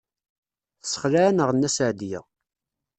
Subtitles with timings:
[0.81, 2.21] Tessexleɛ-aneɣ Nna Seɛdiya.